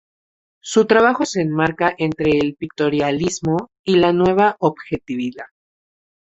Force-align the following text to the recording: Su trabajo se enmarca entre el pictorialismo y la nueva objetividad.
Su 0.63 0.87
trabajo 0.87 1.27
se 1.27 1.41
enmarca 1.43 1.93
entre 1.95 2.31
el 2.39 2.55
pictorialismo 2.55 3.69
y 3.83 3.97
la 3.97 4.11
nueva 4.13 4.55
objetividad. 4.59 5.45